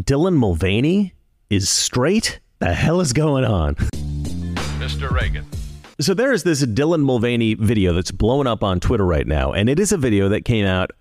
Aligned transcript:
Dylan 0.00 0.36
Mulvaney 0.36 1.12
is 1.50 1.68
straight? 1.68 2.40
The 2.60 2.72
hell 2.72 3.02
is 3.02 3.12
going 3.12 3.44
on? 3.44 3.74
Mr. 4.80 5.10
Reagan. 5.10 5.46
So 6.00 6.14
there's 6.14 6.44
this 6.44 6.64
Dylan 6.64 7.02
Mulvaney 7.02 7.52
video 7.52 7.92
that's 7.92 8.10
blowing 8.10 8.46
up 8.46 8.64
on 8.64 8.80
Twitter 8.80 9.04
right 9.04 9.26
now, 9.26 9.52
and 9.52 9.68
it 9.68 9.78
is 9.78 9.92
a 9.92 9.98
video 9.98 10.30
that 10.30 10.46
came 10.46 10.64
out 10.64 10.92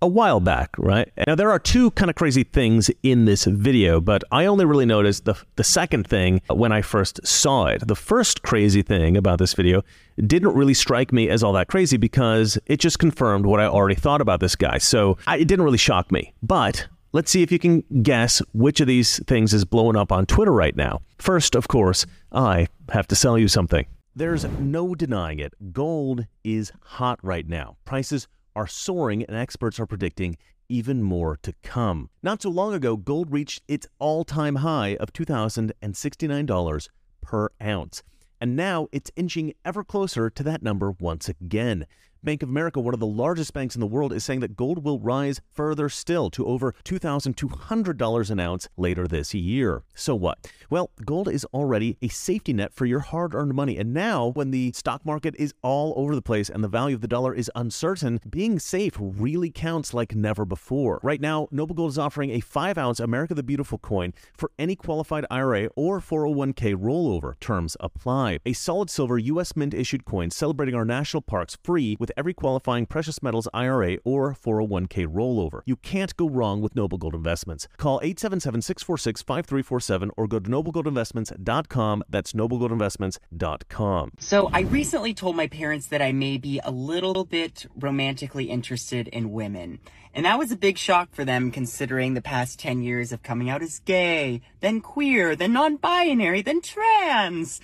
a 0.00 0.06
while 0.06 0.38
back, 0.38 0.70
right? 0.78 1.10
Now 1.26 1.34
there 1.34 1.50
are 1.50 1.58
two 1.58 1.90
kind 1.90 2.08
of 2.08 2.14
crazy 2.14 2.44
things 2.44 2.92
in 3.02 3.24
this 3.24 3.44
video, 3.44 4.00
but 4.00 4.22
I 4.30 4.46
only 4.46 4.64
really 4.64 4.86
noticed 4.86 5.24
the 5.24 5.34
the 5.56 5.64
second 5.64 6.06
thing 6.06 6.40
when 6.46 6.70
I 6.70 6.80
first 6.80 7.18
saw 7.26 7.66
it. 7.66 7.88
The 7.88 7.96
first 7.96 8.44
crazy 8.44 8.82
thing 8.82 9.16
about 9.16 9.40
this 9.40 9.54
video 9.54 9.82
didn't 10.16 10.54
really 10.54 10.74
strike 10.74 11.12
me 11.12 11.28
as 11.28 11.42
all 11.42 11.54
that 11.54 11.66
crazy 11.66 11.96
because 11.96 12.56
it 12.66 12.76
just 12.76 13.00
confirmed 13.00 13.46
what 13.46 13.58
I 13.58 13.66
already 13.66 13.96
thought 13.96 14.20
about 14.20 14.38
this 14.38 14.54
guy. 14.54 14.78
So 14.78 15.18
I, 15.26 15.38
it 15.38 15.48
didn't 15.48 15.64
really 15.64 15.76
shock 15.76 16.12
me. 16.12 16.32
But 16.40 16.86
let's 17.12 17.30
see 17.30 17.42
if 17.42 17.52
you 17.52 17.58
can 17.58 17.82
guess 18.02 18.40
which 18.52 18.80
of 18.80 18.86
these 18.86 19.22
things 19.24 19.54
is 19.54 19.64
blowing 19.64 19.96
up 19.96 20.12
on 20.12 20.26
Twitter 20.26 20.52
right 20.52 20.76
now. 20.76 21.00
First, 21.18 21.54
of 21.54 21.68
course, 21.68 22.06
I 22.32 22.68
have 22.90 23.06
to 23.08 23.16
sell 23.16 23.38
you 23.38 23.48
something. 23.48 23.86
There's 24.14 24.44
no 24.58 24.94
denying 24.94 25.38
it. 25.38 25.54
Gold 25.72 26.26
is 26.42 26.72
hot 26.82 27.20
right 27.22 27.48
now. 27.48 27.76
Prices 27.84 28.26
are 28.56 28.66
soaring, 28.66 29.22
and 29.24 29.36
experts 29.36 29.78
are 29.78 29.86
predicting 29.86 30.36
even 30.68 31.02
more 31.02 31.36
to 31.42 31.54
come. 31.62 32.10
Not 32.22 32.42
so 32.42 32.50
long 32.50 32.74
ago, 32.74 32.96
gold 32.96 33.30
reached 33.32 33.62
its 33.68 33.86
all 33.98 34.24
time 34.24 34.56
high 34.56 34.96
of 34.96 35.12
$2,069 35.12 36.88
per 37.22 37.48
ounce. 37.62 38.02
And 38.40 38.56
now 38.56 38.88
it's 38.92 39.10
inching 39.16 39.54
ever 39.64 39.82
closer 39.84 40.30
to 40.30 40.42
that 40.42 40.62
number 40.62 40.92
once 41.00 41.28
again. 41.28 41.86
Bank 42.22 42.42
of 42.42 42.48
America, 42.48 42.80
one 42.80 42.94
of 42.94 43.00
the 43.00 43.06
largest 43.06 43.52
banks 43.52 43.76
in 43.76 43.80
the 43.80 43.86
world, 43.86 44.12
is 44.12 44.24
saying 44.24 44.40
that 44.40 44.56
gold 44.56 44.84
will 44.84 44.98
rise 44.98 45.40
further 45.50 45.88
still 45.88 46.30
to 46.30 46.46
over 46.46 46.74
$2,200 46.84 48.30
an 48.30 48.40
ounce 48.40 48.68
later 48.76 49.06
this 49.06 49.34
year. 49.34 49.82
So 49.94 50.14
what? 50.14 50.50
Well, 50.68 50.90
gold 51.04 51.28
is 51.28 51.44
already 51.46 51.96
a 52.02 52.08
safety 52.08 52.52
net 52.52 52.74
for 52.74 52.86
your 52.86 53.00
hard 53.00 53.34
earned 53.34 53.54
money. 53.54 53.78
And 53.78 53.94
now, 53.94 54.28
when 54.28 54.50
the 54.50 54.72
stock 54.72 55.06
market 55.06 55.34
is 55.38 55.54
all 55.62 55.94
over 55.96 56.14
the 56.14 56.22
place 56.22 56.48
and 56.48 56.62
the 56.62 56.68
value 56.68 56.96
of 56.96 57.02
the 57.02 57.08
dollar 57.08 57.34
is 57.34 57.50
uncertain, 57.54 58.20
being 58.28 58.58
safe 58.58 58.96
really 58.98 59.50
counts 59.50 59.94
like 59.94 60.14
never 60.14 60.44
before. 60.44 61.00
Right 61.02 61.20
now, 61.20 61.48
Noble 61.50 61.74
Gold 61.74 61.90
is 61.90 61.98
offering 61.98 62.30
a 62.30 62.40
5 62.40 62.78
ounce 62.78 63.00
America 63.00 63.34
the 63.34 63.42
Beautiful 63.42 63.78
coin 63.78 64.12
for 64.36 64.50
any 64.58 64.76
qualified 64.76 65.24
IRA 65.30 65.68
or 65.76 66.00
401k 66.00 66.74
rollover. 66.74 67.38
Terms 67.40 67.76
apply. 67.80 68.40
A 68.44 68.52
solid 68.52 68.90
silver 68.90 69.18
U.S. 69.18 69.54
Mint 69.56 69.72
issued 69.72 70.04
coin 70.04 70.30
celebrating 70.30 70.74
our 70.74 70.84
national 70.84 71.22
parks 71.22 71.56
free 71.62 71.96
with 71.98 72.07
every 72.16 72.34
qualifying 72.34 72.86
precious 72.86 73.22
metals 73.22 73.48
IRA 73.52 73.98
or 74.04 74.34
401k 74.34 75.06
rollover. 75.06 75.62
You 75.66 75.76
can't 75.76 76.16
go 76.16 76.28
wrong 76.28 76.60
with 76.60 76.76
Noble 76.76 76.98
Gold 76.98 77.14
Investments. 77.14 77.68
Call 77.76 78.00
877-646-5347 78.00 80.10
or 80.16 80.26
go 80.26 80.38
to 80.38 80.50
noblegoldinvestments.com. 80.50 82.04
That's 82.08 82.32
noblegoldinvestments.com. 82.32 84.12
So 84.18 84.50
I 84.52 84.60
recently 84.60 85.14
told 85.14 85.36
my 85.36 85.46
parents 85.46 85.86
that 85.88 86.02
I 86.02 86.12
may 86.12 86.38
be 86.38 86.60
a 86.64 86.70
little 86.70 87.24
bit 87.24 87.66
romantically 87.78 88.46
interested 88.46 89.08
in 89.08 89.32
women. 89.32 89.80
And 90.14 90.26
that 90.26 90.38
was 90.38 90.50
a 90.50 90.56
big 90.56 90.78
shock 90.78 91.14
for 91.14 91.24
them 91.24 91.50
considering 91.50 92.14
the 92.14 92.22
past 92.22 92.58
10 92.58 92.82
years 92.82 93.12
of 93.12 93.22
coming 93.22 93.50
out 93.50 93.62
as 93.62 93.80
gay, 93.80 94.40
then 94.60 94.80
queer, 94.80 95.36
then 95.36 95.52
non-binary, 95.52 96.42
then 96.42 96.60
trans. 96.60 97.60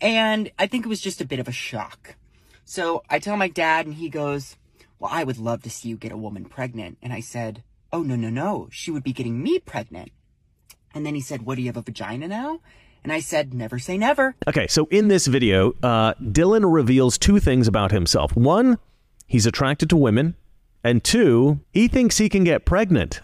And 0.00 0.50
I 0.58 0.66
think 0.66 0.84
it 0.84 0.88
was 0.88 1.00
just 1.00 1.20
a 1.20 1.24
bit 1.24 1.38
of 1.38 1.48
a 1.48 1.52
shock. 1.52 2.16
So 2.64 3.02
I 3.10 3.18
tell 3.18 3.36
my 3.36 3.48
dad, 3.48 3.86
and 3.86 3.94
he 3.94 4.08
goes, 4.08 4.56
Well, 4.98 5.10
I 5.12 5.24
would 5.24 5.38
love 5.38 5.62
to 5.62 5.70
see 5.70 5.88
you 5.88 5.96
get 5.96 6.12
a 6.12 6.16
woman 6.16 6.44
pregnant. 6.44 6.98
And 7.02 7.12
I 7.12 7.20
said, 7.20 7.62
Oh, 7.92 8.02
no, 8.02 8.16
no, 8.16 8.30
no. 8.30 8.68
She 8.72 8.90
would 8.90 9.04
be 9.04 9.12
getting 9.12 9.42
me 9.42 9.58
pregnant. 9.58 10.10
And 10.94 11.04
then 11.04 11.14
he 11.14 11.20
said, 11.20 11.42
What 11.42 11.56
do 11.56 11.62
you 11.62 11.68
have 11.68 11.76
a 11.76 11.82
vagina 11.82 12.28
now? 12.28 12.60
And 13.02 13.12
I 13.12 13.20
said, 13.20 13.52
Never 13.52 13.78
say 13.78 13.98
never. 13.98 14.34
Okay, 14.48 14.66
so 14.66 14.86
in 14.90 15.08
this 15.08 15.26
video, 15.26 15.74
uh, 15.82 16.14
Dylan 16.14 16.72
reveals 16.72 17.18
two 17.18 17.38
things 17.38 17.68
about 17.68 17.92
himself. 17.92 18.34
One, 18.34 18.78
he's 19.26 19.46
attracted 19.46 19.90
to 19.90 19.96
women. 19.96 20.34
And 20.82 21.02
two, 21.02 21.60
he 21.72 21.88
thinks 21.88 22.18
he 22.18 22.28
can 22.28 22.44
get 22.44 22.66
pregnant. 22.66 23.20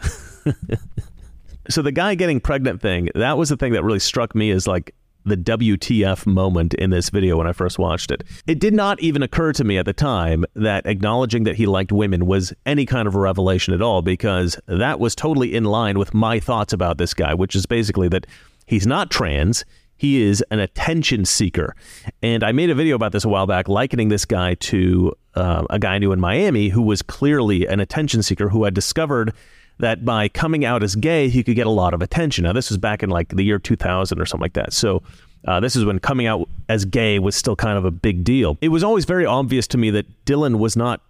so 1.68 1.82
the 1.82 1.92
guy 1.92 2.14
getting 2.14 2.40
pregnant 2.40 2.80
thing, 2.80 3.10
that 3.14 3.36
was 3.36 3.50
the 3.50 3.56
thing 3.56 3.74
that 3.74 3.84
really 3.84 3.98
struck 3.98 4.34
me 4.34 4.50
as 4.50 4.66
like 4.66 4.94
the 5.24 5.36
WTF 5.36 6.26
moment 6.26 6.74
in 6.74 6.90
this 6.90 7.10
video 7.10 7.36
when 7.36 7.46
I 7.46 7.52
first 7.52 7.78
watched 7.78 8.10
it. 8.10 8.24
It 8.46 8.58
did 8.58 8.74
not 8.74 9.00
even 9.00 9.22
occur 9.22 9.52
to 9.52 9.64
me 9.64 9.78
at 9.78 9.86
the 9.86 9.92
time 9.92 10.44
that 10.54 10.86
acknowledging 10.86 11.44
that 11.44 11.56
he 11.56 11.66
liked 11.66 11.92
women 11.92 12.26
was 12.26 12.52
any 12.66 12.86
kind 12.86 13.06
of 13.06 13.14
a 13.14 13.18
revelation 13.18 13.74
at 13.74 13.82
all 13.82 14.02
because 14.02 14.58
that 14.66 15.00
was 15.00 15.14
totally 15.14 15.54
in 15.54 15.64
line 15.64 15.98
with 15.98 16.14
my 16.14 16.40
thoughts 16.40 16.72
about 16.72 16.98
this 16.98 17.14
guy, 17.14 17.34
which 17.34 17.54
is 17.54 17.66
basically 17.66 18.08
that 18.08 18.26
he's 18.66 18.86
not 18.86 19.10
trans. 19.10 19.64
He 19.96 20.22
is 20.22 20.42
an 20.50 20.60
attention 20.60 21.26
seeker. 21.26 21.76
And 22.22 22.42
I 22.42 22.52
made 22.52 22.70
a 22.70 22.74
video 22.74 22.96
about 22.96 23.12
this 23.12 23.24
a 23.24 23.28
while 23.28 23.46
back, 23.46 23.68
likening 23.68 24.08
this 24.08 24.24
guy 24.24 24.54
to 24.54 25.12
uh, 25.34 25.64
a 25.68 25.78
guy 25.78 25.96
I 25.96 25.98
knew 25.98 26.12
in 26.12 26.20
Miami 26.20 26.70
who 26.70 26.82
was 26.82 27.02
clearly 27.02 27.66
an 27.66 27.80
attention 27.80 28.22
seeker 28.22 28.48
who 28.48 28.64
had 28.64 28.72
discovered 28.72 29.34
that 29.80 30.04
by 30.04 30.28
coming 30.28 30.64
out 30.64 30.82
as 30.82 30.94
gay, 30.94 31.28
he 31.28 31.42
could 31.42 31.56
get 31.56 31.66
a 31.66 31.70
lot 31.70 31.94
of 31.94 32.02
attention. 32.02 32.44
Now, 32.44 32.52
this 32.52 32.70
was 32.70 32.78
back 32.78 33.02
in 33.02 33.10
like 33.10 33.28
the 33.28 33.42
year 33.42 33.58
2000 33.58 34.20
or 34.20 34.26
something 34.26 34.42
like 34.42 34.54
that. 34.54 34.72
So, 34.72 35.02
uh, 35.46 35.58
this 35.60 35.74
is 35.74 35.84
when 35.84 35.98
coming 35.98 36.26
out 36.26 36.48
as 36.68 36.84
gay 36.84 37.18
was 37.18 37.34
still 37.34 37.56
kind 37.56 37.78
of 37.78 37.84
a 37.84 37.90
big 37.90 38.24
deal. 38.24 38.58
It 38.60 38.68
was 38.68 38.84
always 38.84 39.04
very 39.04 39.24
obvious 39.24 39.66
to 39.68 39.78
me 39.78 39.90
that 39.90 40.24
Dylan 40.26 40.58
was 40.58 40.76
not 40.76 41.00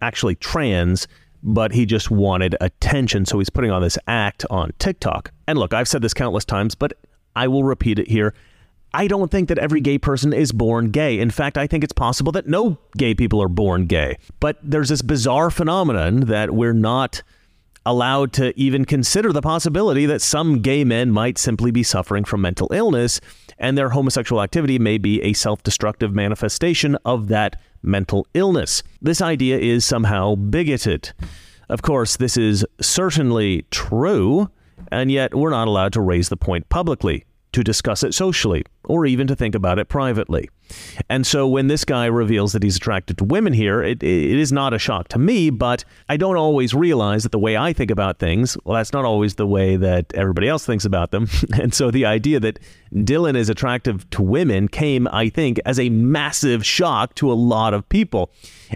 actually 0.00 0.36
trans, 0.36 1.08
but 1.42 1.72
he 1.72 1.86
just 1.86 2.10
wanted 2.10 2.56
attention. 2.60 3.26
So 3.26 3.38
he's 3.38 3.50
putting 3.50 3.70
on 3.70 3.82
this 3.82 3.98
act 4.06 4.44
on 4.50 4.72
TikTok. 4.78 5.32
And 5.48 5.58
look, 5.58 5.74
I've 5.74 5.88
said 5.88 6.02
this 6.02 6.14
countless 6.14 6.44
times, 6.44 6.74
but 6.74 6.92
I 7.34 7.48
will 7.48 7.64
repeat 7.64 7.98
it 7.98 8.08
here. 8.08 8.34
I 8.92 9.06
don't 9.06 9.30
think 9.30 9.48
that 9.48 9.58
every 9.58 9.80
gay 9.80 9.98
person 9.98 10.32
is 10.32 10.50
born 10.50 10.90
gay. 10.90 11.18
In 11.18 11.30
fact, 11.30 11.56
I 11.56 11.66
think 11.66 11.84
it's 11.84 11.92
possible 11.92 12.32
that 12.32 12.48
no 12.48 12.78
gay 12.96 13.14
people 13.14 13.40
are 13.40 13.48
born 13.48 13.86
gay. 13.86 14.18
But 14.40 14.58
there's 14.62 14.88
this 14.88 15.02
bizarre 15.02 15.50
phenomenon 15.50 16.20
that 16.20 16.52
we're 16.52 16.72
not 16.72 17.22
allowed 17.90 18.32
to 18.32 18.56
even 18.58 18.84
consider 18.84 19.32
the 19.32 19.42
possibility 19.42 20.06
that 20.06 20.22
some 20.22 20.60
gay 20.60 20.84
men 20.84 21.10
might 21.10 21.36
simply 21.36 21.72
be 21.72 21.82
suffering 21.82 22.22
from 22.24 22.40
mental 22.40 22.68
illness 22.72 23.20
and 23.58 23.76
their 23.76 23.90
homosexual 23.90 24.42
activity 24.42 24.78
may 24.78 24.96
be 24.96 25.20
a 25.22 25.32
self 25.32 25.64
destructive 25.64 26.14
manifestation 26.14 26.96
of 27.04 27.26
that 27.28 27.56
mental 27.82 28.28
illness. 28.32 28.84
This 29.02 29.20
idea 29.20 29.58
is 29.58 29.84
somehow 29.84 30.36
bigoted. 30.36 31.12
Of 31.68 31.82
course, 31.82 32.16
this 32.16 32.36
is 32.36 32.64
certainly 32.80 33.66
true, 33.72 34.48
and 34.92 35.10
yet 35.10 35.34
we're 35.34 35.50
not 35.50 35.66
allowed 35.66 35.92
to 35.94 36.00
raise 36.00 36.28
the 36.28 36.36
point 36.36 36.68
publicly 36.68 37.24
to 37.52 37.64
discuss 37.64 38.02
it 38.02 38.14
socially 38.14 38.64
or 38.84 39.06
even 39.06 39.26
to 39.26 39.36
think 39.36 39.54
about 39.54 39.78
it 39.78 39.88
privately. 39.88 40.48
And 41.08 41.26
so 41.26 41.46
when 41.48 41.66
this 41.66 41.84
guy 41.84 42.06
reveals 42.06 42.52
that 42.52 42.62
he's 42.62 42.76
attracted 42.76 43.18
to 43.18 43.24
women 43.24 43.52
here, 43.52 43.82
it, 43.82 44.02
it 44.02 44.38
is 44.38 44.52
not 44.52 44.72
a 44.72 44.78
shock 44.78 45.08
to 45.08 45.18
me, 45.18 45.50
but 45.50 45.84
I 46.08 46.16
don't 46.16 46.36
always 46.36 46.74
realize 46.74 47.24
that 47.24 47.32
the 47.32 47.38
way 47.38 47.56
I 47.56 47.72
think 47.72 47.90
about 47.90 48.18
things, 48.18 48.56
well, 48.64 48.76
that's 48.76 48.92
not 48.92 49.04
always 49.04 49.34
the 49.34 49.46
way 49.46 49.76
that 49.76 50.12
everybody 50.14 50.48
else 50.48 50.64
thinks 50.64 50.84
about 50.84 51.10
them. 51.10 51.28
and 51.60 51.74
so 51.74 51.90
the 51.90 52.06
idea 52.06 52.40
that 52.40 52.58
Dylan 52.94 53.36
is 53.36 53.48
attractive 53.48 54.08
to 54.10 54.22
women 54.22 54.68
came, 54.68 55.08
I 55.08 55.28
think, 55.28 55.60
as 55.64 55.78
a 55.78 55.90
massive 55.90 56.64
shock 56.64 57.14
to 57.16 57.30
a 57.30 57.34
lot 57.34 57.74
of 57.74 57.88
people. 57.88 58.30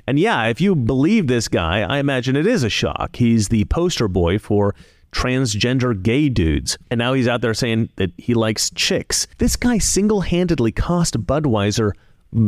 And 0.06 0.18
yeah, 0.18 0.46
if 0.46 0.60
you 0.60 0.74
believe 0.74 1.26
this 1.26 1.48
guy, 1.48 1.82
I 1.82 1.98
imagine 1.98 2.36
it 2.36 2.46
is 2.46 2.64
a 2.64 2.70
shock. 2.70 3.16
He's 3.16 3.48
the 3.48 3.64
poster 3.66 4.08
boy 4.08 4.38
for 4.38 4.74
transgender 5.14 6.00
gay 6.00 6.28
dudes. 6.28 6.76
And 6.90 6.98
now 6.98 7.14
he's 7.14 7.28
out 7.28 7.40
there 7.40 7.54
saying 7.54 7.90
that 7.96 8.10
he 8.18 8.34
likes 8.34 8.70
chicks. 8.70 9.26
This 9.38 9.56
guy 9.56 9.78
single 9.78 10.22
handedly 10.22 10.72
cost 10.72 11.24
Budweiser 11.24 11.92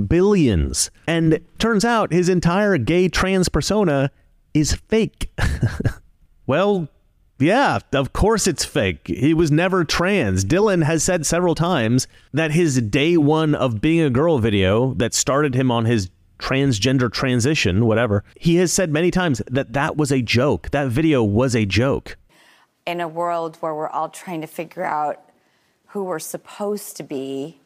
billions. 0.09 0.91
And 1.07 1.41
turns 1.59 1.85
out 1.85 2.13
his 2.13 2.29
entire 2.29 2.77
gay 2.77 3.09
trans 3.09 3.49
persona 3.49 4.11
is 4.53 4.75
fake. 4.75 5.31
well, 6.47 6.89
yeah, 7.39 7.79
of 7.93 8.13
course 8.13 8.47
it's 8.47 8.65
fake. 8.65 9.07
He 9.07 9.33
was 9.33 9.51
never 9.51 9.85
trans. 9.85 10.45
Dylan 10.45 10.83
has 10.83 11.05
said 11.05 11.25
several 11.25 11.55
times 11.55 12.09
that 12.33 12.51
his 12.51 12.81
day 12.83 13.17
one 13.17 13.55
of 13.55 13.81
being 13.81 14.01
a 14.01 14.11
girl 14.11 14.39
video 14.39 14.95
that 14.95 15.15
started 15.15 15.55
him 15.55 15.71
on 15.71 15.85
his 15.85 16.11
transgender 16.39 17.11
transition, 17.11 17.87
whatever, 17.87 18.25
he 18.39 18.57
has 18.57 18.73
said 18.73 18.91
many 18.91 19.11
times 19.11 19.41
that 19.47 19.73
that 19.75 19.97
was 19.97 20.11
a 20.11 20.21
joke. 20.23 20.71
That 20.71 20.89
video 20.89 21.23
was 21.23 21.55
a 21.55 21.65
joke 21.65 22.17
in 22.87 23.01
a 23.01 23.09
world 23.09 23.57
where 23.61 23.75
we're 23.75 23.89
all 23.89 24.09
trying 24.09 24.41
to 24.41 24.47
figure 24.47 24.85
out 24.85 25.21
who 25.89 26.05
we're 26.05 26.19
supposed 26.19 26.97
to 26.97 27.03
be, 27.03 27.59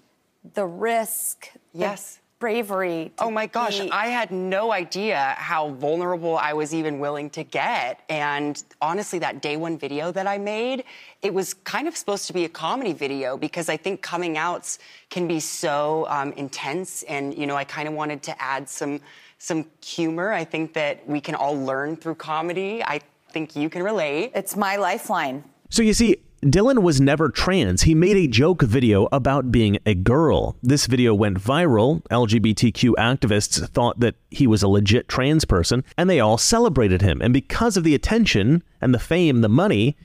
the 0.55 0.67
risk, 0.67 1.51
yes. 1.73 2.15
The 2.15 2.21
bravery. 2.41 3.13
oh 3.19 3.31
my 3.31 3.47
gosh, 3.47 3.81
be... 3.81 3.91
I 3.91 4.07
had 4.07 4.31
no 4.31 4.73
idea 4.73 5.35
how 5.37 5.69
vulnerable 5.73 6.39
I 6.39 6.55
was 6.55 6.75
even 6.75 6.99
willing 6.99 7.29
to 7.31 7.45
get. 7.45 8.01
And 8.09 8.63
honestly, 8.81 9.19
that 9.19 9.43
day 9.43 9.59
one 9.59 9.77
video 9.77 10.11
that 10.13 10.27
I 10.27 10.39
made, 10.39 10.85
it 11.21 11.35
was 11.35 11.53
kind 11.53 11.87
of 11.87 11.97
supposed 11.97 12.27
to 12.29 12.33
be 12.33 12.47
a 12.47 12.49
comedy 12.49 12.95
video 12.95 13.37
because 13.37 13.69
I 13.69 13.77
think 13.77 14.01
coming 14.01 14.39
outs 14.39 14.79
can 15.11 15.29
be 15.29 15.39
so 15.39 16.07
um, 16.09 16.33
intense. 16.33 17.03
And, 17.03 17.37
you 17.37 17.47
know, 17.47 17.57
I 17.57 17.65
kind 17.65 17.87
of 17.87 17.93
wanted 17.93 18.23
to 18.25 18.43
add 18.43 18.69
some 18.69 19.01
some 19.43 19.65
humor. 19.83 20.33
I 20.33 20.45
think 20.45 20.75
that 20.75 21.07
we 21.09 21.19
can 21.19 21.35
all 21.35 21.59
learn 21.59 21.97
through 21.97 22.17
comedy. 22.17 22.85
I 22.85 23.01
think 23.32 23.56
you 23.56 23.71
can 23.71 23.82
relate. 23.82 24.32
It's 24.35 24.56
my 24.56 24.77
lifeline. 24.77 25.44
So 25.69 25.82
you 25.82 25.94
see, 25.94 26.17
Dylan 26.43 26.82
was 26.82 27.00
never 27.00 27.29
trans. 27.29 27.82
He 27.82 27.94
made 27.94 28.17
a 28.17 28.27
joke 28.27 28.62
video 28.62 29.09
about 29.12 29.53
being 29.53 29.79
a 29.85 29.94
girl. 29.94 30.56
This 30.62 30.87
video 30.87 31.15
went 31.15 31.38
viral. 31.38 32.03
LGBTQ 32.05 32.94
activists 32.94 33.69
thought 33.69 34.00
that 34.00 34.15
he 34.31 34.47
was 34.47 34.62
a 34.62 34.69
legit 34.69 35.06
trans 35.06 35.44
person, 35.44 35.85
and 35.99 36.09
they 36.09 36.19
all 36.19 36.38
celebrated 36.38 37.03
him. 37.03 37.21
And 37.21 37.35
because 37.35 37.77
of 37.77 37.85
the 37.85 37.94
attention 37.94 38.62
and 38.81 38.94
the 38.94 38.99
fame, 38.99 39.43
the 39.43 39.50
money, 39.50 39.97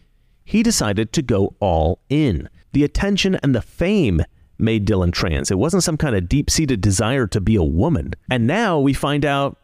he 0.43 0.61
decided 0.61 1.13
to 1.13 1.21
go 1.21 1.55
all 1.59 1.99
in. 2.09 2.49
The 2.73 2.83
attention 2.83 3.35
and 3.41 3.55
the 3.55 3.61
fame 3.61 4.21
made 4.57 4.85
Dylan 4.85 5.13
trans. 5.13 5.51
It 5.51 5.57
wasn't 5.57 5.83
some 5.83 5.97
kind 5.97 6.15
of 6.15 6.27
deep 6.27 6.49
seated 6.49 6.81
desire 6.81 7.27
to 7.27 7.39
be 7.39 7.55
a 7.55 7.63
woman. 7.63 8.13
And 8.29 8.45
now 8.45 8.79
we 8.79 8.93
find 8.93 9.25
out 9.25 9.57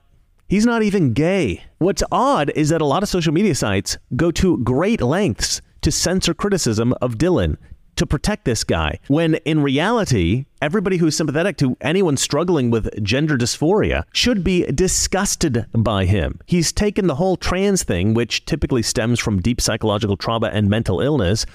he's 0.52 0.66
not 0.66 0.84
even 0.84 1.14
gay. 1.14 1.64
What's 1.78 2.04
odd 2.12 2.52
is 2.56 2.70
that 2.70 2.82
a 2.82 2.86
lot 2.86 3.04
of 3.04 3.10
social 3.10 3.32
media 3.32 3.56
sites 3.56 3.98
go 4.18 4.32
to 4.32 4.58
great 4.58 5.02
lengths 5.02 5.62
to 5.80 5.92
censor 5.92 6.34
criticism 6.34 6.94
of 7.02 7.16
Dylan 7.16 7.56
to 7.96 8.06
protect 8.06 8.44
this 8.44 8.66
guy, 8.66 9.00
when 9.08 9.36
in 9.46 9.62
reality, 9.62 10.46
everybody 10.62 10.98
who's 10.98 11.16
sympathetic 11.16 11.56
to 11.58 11.78
anyone 11.80 12.18
struggling 12.18 12.70
with 12.70 13.02
gender 13.02 13.38
dysphoria 13.38 14.04
should 14.12 14.44
be 14.44 14.66
disgusted 14.66 15.68
by 15.74 16.04
him. 16.04 16.40
He's 16.46 16.74
taken 16.74 17.08
the 17.08 17.16
whole 17.16 17.38
trans 17.38 17.84
thing, 17.84 18.14
which 18.14 18.46
typically 18.46 18.82
stems 18.82 19.20
from 19.20 19.42
deep 19.42 19.62
psychological 19.62 20.18
trauma 20.18 20.48
and 20.48 20.70
mental 20.70 21.00
illness, 21.00 21.46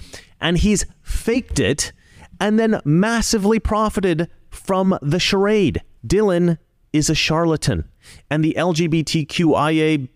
and 0.41 0.57
he's 0.57 0.87
faked 1.03 1.61
it 1.61 1.93
and 2.41 2.59
then 2.59 2.81
massively 2.85 3.59
profited 3.59 4.31
from 4.49 4.99
the 5.03 5.21
charade. 5.21 5.83
Dylan 6.07 6.59
is 6.97 7.11
a 7.11 7.15
charlatan, 7.15 7.89
and 8.31 8.45
the 8.45 8.55
LGBTQIA 8.57 10.09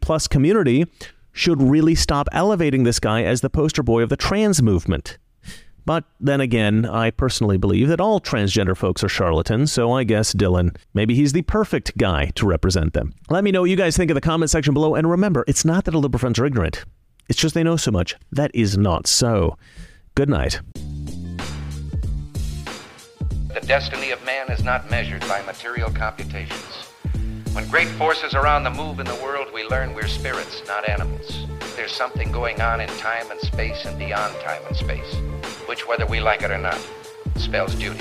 plus 0.00 0.26
community 0.28 0.86
should 1.32 1.62
really 1.62 1.94
stop 1.94 2.28
elevating 2.32 2.84
this 2.84 2.98
guy 2.98 3.22
as 3.22 3.40
the 3.40 3.50
poster 3.50 3.82
boy 3.82 4.02
of 4.02 4.08
the 4.08 4.16
trans 4.16 4.62
movement. 4.62 5.18
But 5.84 6.04
then 6.20 6.40
again, 6.42 6.84
I 6.84 7.10
personally 7.10 7.56
believe 7.56 7.88
that 7.88 8.00
all 8.00 8.20
transgender 8.20 8.76
folks 8.76 9.02
are 9.02 9.08
charlatans, 9.08 9.72
so 9.72 9.92
I 9.92 10.04
guess 10.04 10.34
Dylan, 10.34 10.76
maybe 10.92 11.14
he's 11.14 11.32
the 11.32 11.42
perfect 11.42 11.96
guy 11.96 12.26
to 12.34 12.46
represent 12.46 12.92
them. 12.92 13.14
Let 13.30 13.42
me 13.42 13.52
know 13.52 13.62
what 13.62 13.70
you 13.70 13.76
guys 13.76 13.96
think 13.96 14.10
in 14.10 14.14
the 14.14 14.20
comment 14.20 14.50
section 14.50 14.74
below, 14.74 14.94
and 14.94 15.08
remember, 15.08 15.44
it's 15.48 15.64
not 15.64 15.84
that 15.84 15.92
the 15.92 15.98
liberal 15.98 16.18
friends 16.18 16.38
are 16.38 16.44
ignorant. 16.44 16.84
It's 17.28 17.38
just 17.38 17.54
they 17.54 17.62
know 17.62 17.76
so 17.76 17.90
much. 17.90 18.16
That 18.30 18.50
is 18.52 18.76
not 18.76 19.06
so. 19.06 19.56
Good 20.14 20.28
night. 20.28 20.60
The 23.58 23.66
destiny 23.66 24.12
of 24.12 24.24
man 24.24 24.52
is 24.52 24.62
not 24.62 24.88
measured 24.88 25.22
by 25.22 25.42
material 25.42 25.90
computations. 25.90 26.86
When 27.52 27.68
great 27.68 27.88
forces 27.88 28.32
are 28.34 28.46
on 28.46 28.62
the 28.62 28.70
move 28.70 29.00
in 29.00 29.06
the 29.06 29.16
world, 29.16 29.48
we 29.52 29.64
learn 29.64 29.94
we're 29.94 30.06
spirits, 30.06 30.62
not 30.68 30.88
animals. 30.88 31.44
There's 31.74 31.90
something 31.90 32.30
going 32.30 32.60
on 32.60 32.80
in 32.80 32.88
time 32.98 33.28
and 33.32 33.40
space 33.40 33.84
and 33.84 33.98
beyond 33.98 34.32
time 34.42 34.62
and 34.68 34.76
space, 34.76 35.12
which, 35.66 35.88
whether 35.88 36.06
we 36.06 36.20
like 36.20 36.42
it 36.42 36.52
or 36.52 36.58
not, 36.58 36.78
spells 37.34 37.74
duty. 37.74 37.98